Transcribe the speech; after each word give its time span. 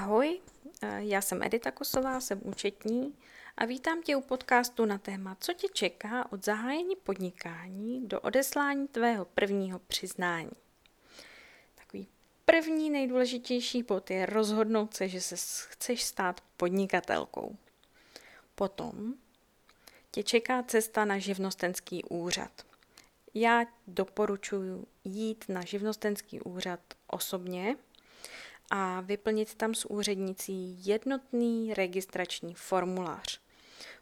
Ahoj, 0.00 0.40
eh, 0.82 1.04
já 1.04 1.20
jsem 1.20 1.42
Edita 1.42 1.70
Kosová, 1.70 2.20
jsem 2.20 2.40
účetní 2.44 3.14
a 3.56 3.64
vítám 3.64 4.02
tě 4.02 4.16
u 4.16 4.20
podcastu 4.20 4.84
na 4.84 4.98
téma, 4.98 5.36
co 5.40 5.52
tě 5.52 5.66
čeká 5.72 6.32
od 6.32 6.44
zahájení 6.44 6.96
podnikání 6.96 8.08
do 8.08 8.20
odeslání 8.20 8.88
tvého 8.88 9.24
prvního 9.24 9.78
přiznání. 9.78 10.50
Takový 11.74 12.06
první 12.44 12.90
nejdůležitější 12.90 13.82
bod 13.82 14.10
je 14.10 14.26
rozhodnout 14.26 14.94
se, 14.94 15.08
že 15.08 15.20
se 15.20 15.36
chceš 15.68 16.04
stát 16.04 16.40
podnikatelkou. 16.56 17.56
Potom 18.54 19.14
tě 20.10 20.22
čeká 20.22 20.62
cesta 20.62 21.04
na 21.04 21.18
živnostenský 21.18 22.04
úřad. 22.04 22.66
Já 23.34 23.66
doporučuji 23.86 24.86
jít 25.04 25.44
na 25.48 25.64
živnostenský 25.64 26.40
úřad 26.40 26.80
osobně, 27.06 27.76
a 28.70 29.00
vyplnit 29.00 29.54
tam 29.54 29.74
s 29.74 29.90
úřednicí 29.90 30.86
jednotný 30.86 31.74
registrační 31.74 32.54
formulář. 32.54 33.40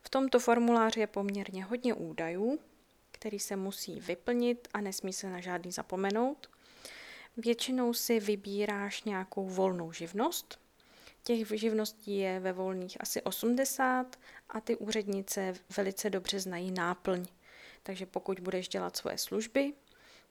V 0.02 0.10
tomto 0.10 0.40
formuláři 0.40 1.00
je 1.00 1.06
poměrně 1.06 1.64
hodně 1.64 1.94
údajů, 1.94 2.58
který 3.10 3.38
se 3.38 3.56
musí 3.56 4.00
vyplnit 4.00 4.68
a 4.74 4.80
nesmí 4.80 5.12
se 5.12 5.30
na 5.30 5.40
žádný 5.40 5.72
zapomenout. 5.72 6.50
Většinou 7.36 7.94
si 7.94 8.20
vybíráš 8.20 9.04
nějakou 9.04 9.46
volnou 9.48 9.92
živnost. 9.92 10.60
Těch 11.22 11.60
živností 11.60 12.18
je 12.18 12.40
ve 12.40 12.52
volných 12.52 13.00
asi 13.00 13.22
80 13.22 14.16
a 14.48 14.60
ty 14.60 14.76
úřednice 14.76 15.54
velice 15.76 16.10
dobře 16.10 16.40
znají 16.40 16.70
náplň. 16.70 17.26
Takže 17.82 18.06
pokud 18.06 18.40
budeš 18.40 18.68
dělat 18.68 18.96
svoje 18.96 19.18
služby, 19.18 19.72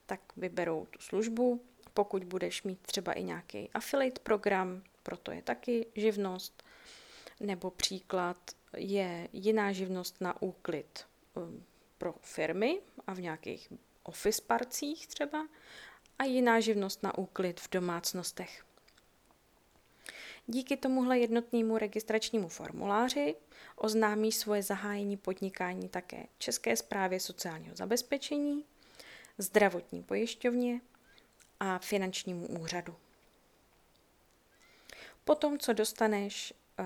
tak 0.06 0.20
vyberou 0.38 0.86
tu 0.86 1.00
službu 1.00 1.62
pokud 1.98 2.24
budeš 2.24 2.64
mít 2.64 2.80
třeba 2.82 3.14
i 3.14 3.24
nějaký 3.24 3.70
affiliate 3.74 4.22
program, 4.24 4.84
proto 5.04 5.32
je 5.32 5.42
taky 5.42 5.86
živnost, 5.96 6.64
nebo 7.40 7.72
příklad 7.72 8.38
je 8.76 9.28
jiná 9.34 9.72
živnost 9.72 10.22
na 10.22 10.42
úklid 10.42 11.06
um, 11.34 11.64
pro 11.98 12.16
firmy 12.22 12.80
a 13.08 13.14
v 13.14 13.22
nějakých 13.22 13.74
office 14.04 14.42
parcích 14.48 15.08
třeba 15.08 15.48
a 16.20 16.24
jiná 16.24 16.60
živnost 16.60 17.04
na 17.04 17.18
úklid 17.18 17.60
v 17.60 17.70
domácnostech. 17.70 18.66
Díky 20.48 20.78
tomuhle 20.78 21.20
jednotnému 21.20 21.78
registračnímu 21.78 22.48
formuláři 22.48 23.36
oznámí 23.76 24.32
svoje 24.32 24.64
zahájení 24.64 25.18
podnikání 25.18 25.90
také 25.90 26.26
České 26.38 26.76
správě 26.76 27.20
sociálního 27.20 27.76
zabezpečení, 27.76 28.66
zdravotní 29.38 30.04
pojišťovně 30.04 30.82
a 31.60 31.80
finančnímu 31.80 32.48
úřadu. 32.48 32.96
Potom, 35.24 35.60
co 35.60 35.74
dostaneš 35.74 36.54
uh, 36.80 36.86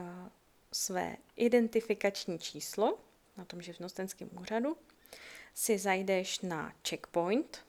své 0.72 1.18
identifikační 1.36 2.40
číslo 2.40 2.98
na 3.38 3.46
tom 3.46 3.62
živnostenském 3.62 4.30
úřadu, 4.42 4.78
si 5.54 5.78
zajdeš 5.78 6.40
na 6.40 6.74
checkpoint, 6.90 7.66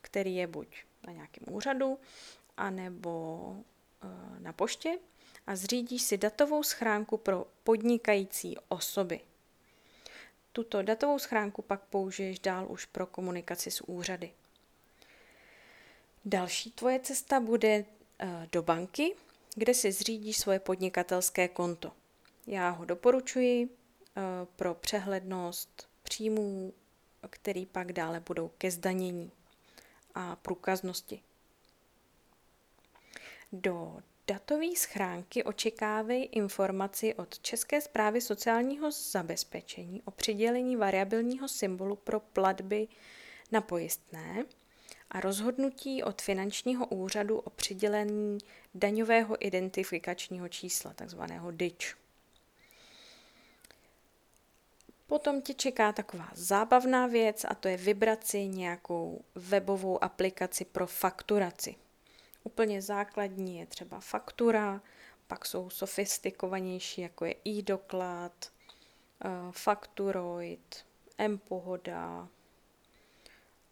který 0.00 0.36
je 0.36 0.46
buď 0.46 0.84
na 1.06 1.12
nějakém 1.12 1.44
úřadu, 1.54 1.98
anebo 2.56 3.36
uh, 4.04 4.38
na 4.38 4.52
poště 4.52 4.98
a 5.46 5.56
zřídíš 5.56 6.02
si 6.02 6.18
datovou 6.18 6.62
schránku 6.62 7.16
pro 7.16 7.46
podnikající 7.64 8.56
osoby. 8.68 9.20
Tuto 10.52 10.82
datovou 10.82 11.18
schránku 11.18 11.62
pak 11.62 11.80
použiješ 11.80 12.38
dál 12.38 12.66
už 12.68 12.84
pro 12.84 13.06
komunikaci 13.06 13.70
s 13.70 13.88
úřady. 13.88 14.32
Další 16.26 16.70
tvoje 16.70 17.00
cesta 17.00 17.40
bude 17.40 17.84
eh, 18.18 18.48
do 18.52 18.62
banky, 18.62 19.14
kde 19.54 19.74
si 19.74 19.92
zřídíš 19.92 20.36
svoje 20.38 20.58
podnikatelské 20.58 21.48
konto. 21.48 21.92
Já 22.46 22.70
ho 22.70 22.84
doporučuji 22.84 23.68
eh, 23.68 24.20
pro 24.56 24.74
přehlednost 24.74 25.88
příjmů, 26.02 26.72
který 27.30 27.66
pak 27.66 27.92
dále 27.92 28.20
budou 28.20 28.50
ke 28.58 28.70
zdanění 28.70 29.30
a 30.14 30.36
průkaznosti. 30.36 31.22
Do 33.52 33.96
datové 34.26 34.76
schránky 34.76 35.44
očekávej 35.44 36.28
informaci 36.32 37.14
od 37.14 37.38
České 37.38 37.80
zprávy 37.80 38.20
sociálního 38.20 38.90
zabezpečení 38.90 40.02
o 40.04 40.10
přidělení 40.10 40.76
variabilního 40.76 41.48
symbolu 41.48 41.96
pro 41.96 42.20
platby 42.20 42.88
na 43.52 43.60
pojistné– 43.60 44.44
a 45.14 45.20
rozhodnutí 45.20 46.02
od 46.02 46.22
finančního 46.22 46.86
úřadu 46.86 47.38
o 47.38 47.50
přidělení 47.50 48.38
daňového 48.74 49.46
identifikačního 49.46 50.48
čísla, 50.48 50.92
takzvaného 50.92 51.50
DIČ. 51.50 51.96
Potom 55.06 55.42
tě 55.42 55.54
čeká 55.54 55.92
taková 55.92 56.28
zábavná 56.34 57.06
věc 57.06 57.44
a 57.48 57.54
to 57.54 57.68
je 57.68 57.76
vybrat 57.76 58.26
si 58.26 58.48
nějakou 58.48 59.24
webovou 59.34 60.04
aplikaci 60.04 60.64
pro 60.64 60.86
fakturaci. 60.86 61.74
Úplně 62.44 62.82
základní 62.82 63.58
je 63.58 63.66
třeba 63.66 64.00
faktura, 64.00 64.82
pak 65.26 65.46
jsou 65.46 65.70
sofistikovanější, 65.70 67.00
jako 67.00 67.24
je 67.24 67.34
e-doklad, 67.46 68.52
eh, 69.24 69.28
Fakturoid, 69.50 70.84
M-pohoda 71.18 72.28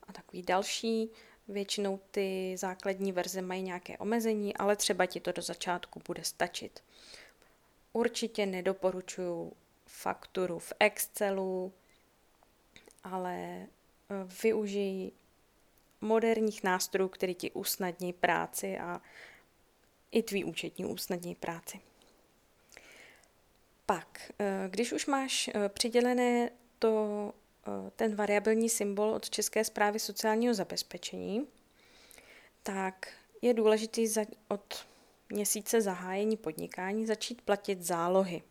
a 0.09 0.13
takový 0.13 0.43
další. 0.43 1.11
Většinou 1.53 2.01
ty 2.11 2.57
základní 2.59 3.13
verze 3.13 3.43
mají 3.43 3.63
nějaké 3.63 3.99
omezení, 3.99 4.57
ale 4.57 4.77
třeba 4.77 5.07
ti 5.07 5.21
to 5.21 5.33
do 5.33 5.43
začátku 5.43 6.03
bude 6.07 6.25
stačit. 6.25 6.83
Určitě 7.93 8.47
nedoporučuju 8.47 9.53
fakturu 9.87 10.59
v 10.59 10.73
Excelu, 10.81 11.73
ale 13.05 13.37
eh, 13.37 13.69
využij 14.43 15.11
moderních 16.01 16.65
nástrojů, 16.65 17.09
které 17.09 17.35
ti 17.35 17.51
usnadní 17.51 18.12
práci 18.12 18.79
a 18.79 19.01
i 20.11 20.23
tvý 20.23 20.45
účetní 20.45 20.85
usnadní 20.85 21.35
práci. 21.35 21.81
Pak, 23.87 24.33
eh, 24.39 24.69
když 24.71 24.93
už 24.93 25.07
máš 25.07 25.49
eh, 25.55 25.69
přidělené 25.69 26.51
to 26.79 27.35
ten 27.97 28.15
variabilní 28.15 28.69
symbol 28.69 29.11
od 29.15 29.31
České 29.31 29.65
zprávy 29.65 29.99
sociálního 29.99 30.55
zabezpečení, 30.55 31.47
tak 32.62 33.09
je 33.43 33.55
důležité 33.55 34.03
od 34.49 34.87
měsíce 35.28 35.81
zahájení 35.81 36.37
podnikání 36.37 37.06
začít 37.06 37.43
platit 37.43 37.83
zálohy. 37.83 38.43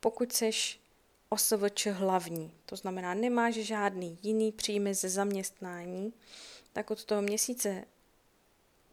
Pokud 0.00 0.32
seš 0.32 0.80
OSVČ 1.28 1.86
hlavní, 1.86 2.54
to 2.66 2.76
znamená 2.76 3.14
nemáš 3.14 3.54
žádný 3.54 4.18
jiný 4.22 4.52
příjmy 4.52 4.94
ze 4.94 5.08
zaměstnání, 5.08 6.12
tak 6.72 6.90
od 6.90 7.04
toho 7.04 7.22
měsíce 7.22 7.84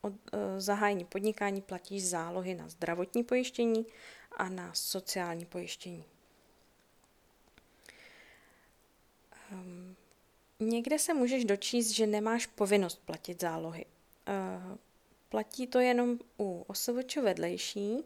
od 0.02 0.14
e, 0.14 0.62
zahájení 0.62 1.06
podnikání 1.06 1.62
platíš 1.62 2.08
zálohy 2.08 2.56
na 2.56 2.70
zdravotní 2.70 3.24
pojištění 3.24 3.86
a 4.38 4.50
na 4.50 4.74
sociální 4.74 5.46
pojištění. 5.46 6.06
Um, 9.52 9.96
někde 10.60 11.00
se 11.00 11.14
můžeš 11.14 11.46
dočíst, 11.46 11.90
že 11.90 12.08
nemáš 12.08 12.46
povinnost 12.46 13.02
platit 13.06 13.42
zálohy. 13.42 13.86
Uh, 14.28 14.78
platí 15.30 15.68
to 15.68 15.80
jenom 15.80 16.20
u 16.40 16.66
OSVČ 16.68 17.18
vedlejší 17.18 18.04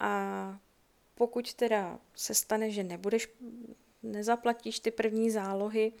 a 0.00 0.58
pokud 1.14 1.54
teda 1.54 1.98
se 2.14 2.34
stane, 2.34 2.70
že 2.70 2.82
nebudeš, 2.82 3.28
nezaplatíš 4.02 4.80
ty 4.80 4.90
první 4.90 5.30
zálohy, 5.30 5.92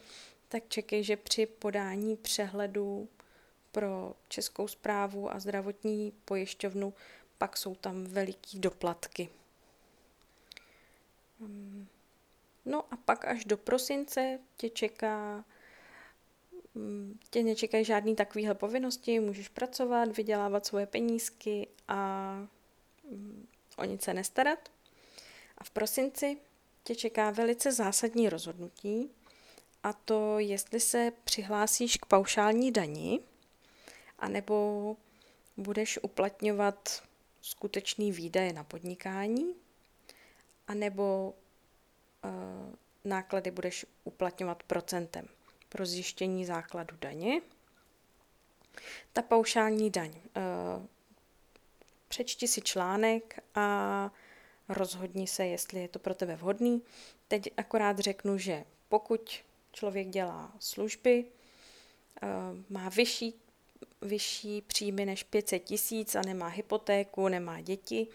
tak 0.48 0.62
čekej, 0.68 1.04
že 1.04 1.16
při 1.16 1.46
podání 1.46 2.16
přehledu 2.16 3.08
pro 3.72 4.14
Českou 4.28 4.68
zprávu 4.68 5.32
a 5.32 5.40
zdravotní 5.40 6.12
pojišťovnu 6.24 6.94
pak 7.38 7.56
jsou 7.56 7.74
tam 7.74 8.04
veliký 8.04 8.58
doplatky. 8.58 9.28
Um, 11.40 11.88
No 12.68 12.84
a 12.90 12.96
pak 12.96 13.24
až 13.24 13.44
do 13.44 13.56
prosince 13.56 14.38
tě 14.56 14.70
čeká, 14.70 15.44
mm, 16.74 17.18
tě 17.30 17.42
nečekají 17.42 17.84
žádný 17.84 18.16
takovýhle 18.16 18.54
povinnosti, 18.54 19.20
můžeš 19.20 19.48
pracovat, 19.48 20.16
vydělávat 20.16 20.66
svoje 20.66 20.86
penízky 20.86 21.68
a 21.88 22.32
mm, 23.10 23.46
o 23.76 23.84
nic 23.84 24.02
se 24.02 24.14
nestarat. 24.14 24.68
A 25.58 25.64
v 25.64 25.70
prosinci 25.70 26.38
tě 26.84 26.94
čeká 26.94 27.30
velice 27.30 27.72
zásadní 27.72 28.28
rozhodnutí, 28.28 29.10
a 29.82 29.92
to 29.92 30.38
jestli 30.38 30.80
se 30.80 31.12
přihlásíš 31.24 31.96
k 31.96 32.06
paušální 32.06 32.72
dani, 32.72 33.20
anebo 34.18 34.96
budeš 35.56 35.98
uplatňovat 36.02 37.02
skutečný 37.40 38.12
výdaje 38.12 38.52
na 38.52 38.64
podnikání, 38.64 39.54
anebo 40.66 41.34
náklady 43.04 43.50
budeš 43.50 43.86
uplatňovat 44.04 44.62
procentem 44.62 45.28
pro 45.68 45.86
zjištění 45.86 46.44
základu 46.44 46.96
daně. 47.00 47.40
Ta 49.12 49.22
paušální 49.22 49.90
daň. 49.90 50.12
Eh, 50.14 50.40
přečti 52.08 52.48
si 52.48 52.60
článek 52.60 53.38
a 53.54 54.10
rozhodni 54.68 55.26
se, 55.26 55.46
jestli 55.46 55.80
je 55.80 55.88
to 55.88 55.98
pro 55.98 56.14
tebe 56.14 56.36
vhodný. 56.36 56.82
Teď 57.28 57.50
akorát 57.56 57.98
řeknu, 57.98 58.38
že 58.38 58.64
pokud 58.88 59.30
člověk 59.72 60.08
dělá 60.08 60.52
služby, 60.58 61.24
eh, 62.22 62.26
má 62.70 62.88
vyšší, 62.88 63.34
vyšší 64.02 64.62
příjmy 64.62 65.06
než 65.06 65.22
500 65.22 65.64
tisíc 65.64 66.14
a 66.14 66.22
nemá 66.22 66.46
hypotéku, 66.46 67.28
nemá 67.28 67.60
děti, 67.60 68.06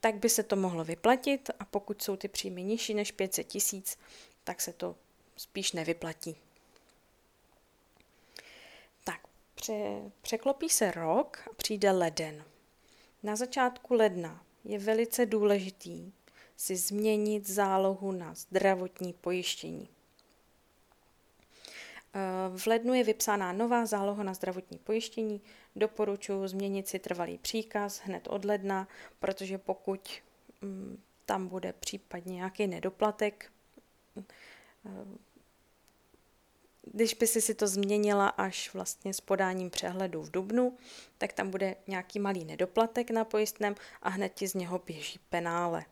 tak 0.00 0.14
by 0.14 0.28
se 0.28 0.42
to 0.42 0.56
mohlo 0.56 0.84
vyplatit 0.84 1.50
a 1.58 1.64
pokud 1.64 2.02
jsou 2.02 2.16
ty 2.16 2.28
příjmy 2.28 2.62
nižší 2.62 2.94
než 2.94 3.12
500 3.12 3.46
tisíc, 3.46 3.98
tak 4.44 4.60
se 4.60 4.72
to 4.72 4.96
spíš 5.36 5.72
nevyplatí. 5.72 6.36
Tak, 9.04 9.20
pře, 9.54 9.74
překlopí 10.22 10.68
se 10.68 10.90
rok 10.90 11.38
a 11.50 11.54
přijde 11.54 11.90
leden. 11.90 12.44
Na 13.22 13.36
začátku 13.36 13.94
ledna 13.94 14.44
je 14.64 14.78
velice 14.78 15.26
důležitý 15.26 16.12
si 16.56 16.76
změnit 16.76 17.48
zálohu 17.48 18.12
na 18.12 18.34
zdravotní 18.34 19.12
pojištění. 19.12 19.88
V 22.56 22.66
lednu 22.66 22.94
je 22.94 23.04
vypsána 23.04 23.52
nová 23.52 23.86
záloha 23.86 24.22
na 24.22 24.34
zdravotní 24.34 24.78
pojištění. 24.78 25.40
Doporučuji 25.76 26.48
změnit 26.48 26.88
si 26.88 26.98
trvalý 26.98 27.38
příkaz 27.38 28.00
hned 28.04 28.28
od 28.28 28.44
ledna, 28.44 28.88
protože 29.18 29.58
pokud 29.58 30.10
mm, 30.60 31.02
tam 31.26 31.48
bude 31.48 31.72
případně 31.72 32.34
nějaký 32.34 32.66
nedoplatek, 32.66 33.52
když 36.82 37.14
by 37.14 37.26
si 37.26 37.40
si 37.40 37.54
to 37.54 37.66
změnila 37.66 38.28
až 38.28 38.74
vlastně 38.74 39.14
s 39.14 39.20
podáním 39.20 39.70
přehledu 39.70 40.22
v 40.22 40.30
Dubnu, 40.30 40.78
tak 41.18 41.32
tam 41.32 41.50
bude 41.50 41.76
nějaký 41.86 42.18
malý 42.18 42.44
nedoplatek 42.44 43.10
na 43.10 43.24
pojistném 43.24 43.74
a 44.02 44.08
hned 44.08 44.34
ti 44.34 44.48
z 44.48 44.54
něho 44.54 44.78
běží 44.86 45.20
penále. 45.28 45.84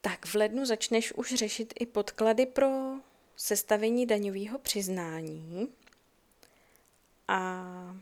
Tak 0.00 0.26
v 0.26 0.34
lednu 0.34 0.66
začneš 0.66 1.12
už 1.12 1.34
řešit 1.34 1.74
i 1.80 1.86
podklady 1.86 2.46
pro 2.46 2.93
sestavení 3.36 4.06
daňového 4.06 4.58
přiznání 4.58 5.68
a 7.28 7.96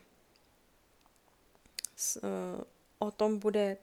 o 2.99 3.11
tom 3.11 3.39
bude 3.39 3.77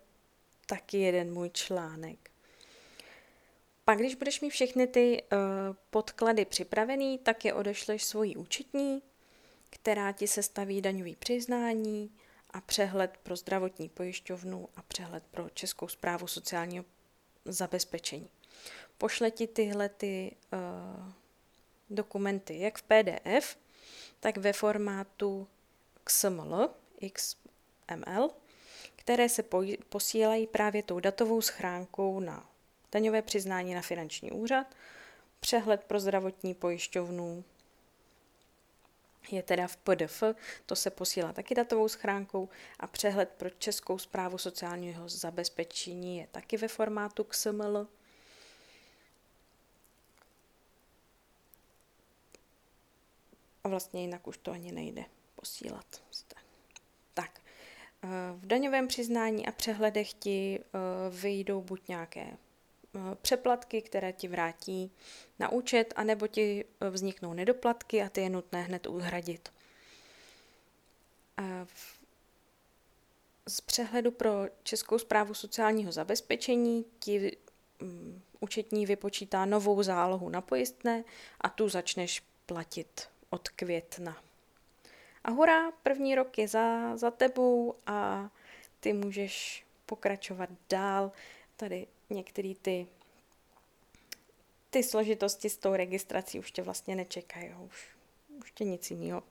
taky 0.65 0.97
jeden 0.97 1.33
můj 1.33 1.49
článek. 1.49 2.31
Pak, 3.85 3.97
když 3.99 4.15
budeš 4.15 4.41
mít 4.41 4.49
všechny 4.49 4.87
ty 4.87 5.23
uh, 5.23 5.39
podklady 5.89 6.45
připravený, 6.45 7.17
tak 7.17 7.45
je 7.45 7.53
odešleš 7.53 8.03
svojí 8.03 8.37
účetní, 8.37 9.01
která 9.69 10.11
ti 10.11 10.27
sestaví 10.27 10.81
daňový 10.81 11.15
přiznání 11.15 12.11
a 12.51 12.61
přehled 12.61 13.17
pro 13.23 13.35
zdravotní 13.35 13.89
pojišťovnu 13.89 14.69
a 14.75 14.81
přehled 14.81 15.23
pro 15.31 15.49
Českou 15.49 15.87
zprávu 15.87 16.27
sociálního 16.27 16.85
zabezpečení. 17.45 18.29
Pošle 18.97 19.31
ti 19.31 19.47
tyhle 19.47 19.89
ty 19.89 20.35
uh, 20.53 21.11
dokumenty 21.89 22.59
jak 22.59 22.77
v 22.77 22.83
PDF, 22.83 23.57
tak 24.19 24.37
ve 24.37 24.53
formátu 24.53 25.47
XML, 26.03 26.69
XML, 27.13 28.29
které 28.95 29.29
se 29.29 29.43
posílají 29.89 30.47
právě 30.47 30.83
tou 30.83 30.99
datovou 30.99 31.41
schránkou 31.41 32.19
na 32.19 32.49
daňové 32.91 33.21
přiznání 33.21 33.73
na 33.73 33.81
finanční 33.81 34.31
úřad, 34.31 34.75
přehled 35.39 35.83
pro 35.83 35.99
zdravotní 35.99 36.53
pojišťovnu 36.53 37.43
je 39.31 39.43
teda 39.43 39.67
v 39.67 39.77
PDF, 39.77 40.23
to 40.65 40.75
se 40.75 40.89
posílá 40.89 41.33
taky 41.33 41.55
datovou 41.55 41.87
schránkou 41.87 42.49
a 42.79 42.87
přehled 42.87 43.29
pro 43.29 43.49
Českou 43.49 43.97
zprávu 43.97 44.37
sociálního 44.37 45.09
zabezpečení 45.09 46.17
je 46.17 46.27
taky 46.31 46.57
ve 46.57 46.67
formátu 46.67 47.23
XML. 47.23 47.87
A 53.63 53.69
vlastně 53.69 54.01
jinak 54.01 54.27
už 54.27 54.37
to 54.37 54.51
ani 54.51 54.71
nejde 54.71 55.05
posílat. 55.35 55.85
Tak, 57.13 57.41
eh, 58.03 58.07
v 58.35 58.45
daňovém 58.45 58.87
přiznání 58.87 59.47
a 59.47 59.51
přehledech 59.51 60.13
ti 60.13 60.59
eh, 60.59 60.77
vyjdou 61.09 61.61
buď 61.61 61.87
nějaké 61.87 62.37
Eh, 62.95 63.15
přeplatky, 63.21 63.81
které 63.81 64.13
ti 64.13 64.27
vrátí 64.27 64.91
na 65.39 65.51
účet, 65.51 65.93
anebo 65.95 66.27
ti 66.27 66.65
vzniknou 66.89 67.33
nedoplatky 67.33 68.01
a 68.01 68.09
ty 68.09 68.21
je 68.21 68.29
nutné 68.29 68.61
hned 68.61 68.87
uhradit. 68.87 69.51
Z 73.47 73.61
přehledu 73.61 74.11
pro 74.11 74.31
Českou 74.63 74.97
zprávu 74.97 75.33
sociálního 75.33 75.91
zabezpečení 75.91 76.85
ti 76.99 77.37
um, 77.81 78.21
účetní 78.39 78.85
vypočítá 78.85 79.45
novou 79.45 79.83
zálohu 79.83 80.29
na 80.29 80.41
pojistné 80.41 81.03
a 81.41 81.49
tu 81.49 81.69
začneš 81.69 82.23
platit 82.45 83.09
od 83.29 83.49
května. 83.49 84.23
A 85.23 85.31
hurá, 85.31 85.71
první 85.71 86.15
rok 86.15 86.37
je 86.37 86.47
za, 86.47 86.97
za 86.97 87.11
tebou 87.11 87.75
a 87.85 88.29
ty 88.79 88.93
můžeš 88.93 89.65
pokračovat 89.85 90.49
dál. 90.69 91.11
Tady 91.55 91.87
některé 92.09 92.53
ty, 92.61 92.87
ty 94.69 94.83
složitosti 94.83 95.49
s 95.49 95.57
tou 95.57 95.75
registrací 95.75 96.39
už 96.39 96.51
tě 96.51 96.61
vlastně 96.61 96.95
nečekají. 96.95 97.53
Už, 97.65 97.87
už 98.39 98.51
tě 98.51 98.63
nic 98.63 98.91
jiného 98.91 99.23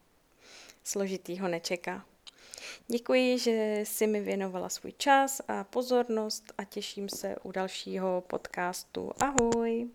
složitýho 0.84 1.48
nečeká. 1.48 2.04
Děkuji, 2.86 3.38
že 3.38 3.80
jsi 3.84 4.06
mi 4.06 4.20
věnovala 4.20 4.68
svůj 4.68 4.92
čas 4.92 5.40
a 5.48 5.64
pozornost 5.64 6.52
a 6.58 6.64
těším 6.64 7.08
se 7.08 7.36
u 7.42 7.52
dalšího 7.52 8.24
podcastu. 8.26 9.12
Ahoj! 9.20 9.88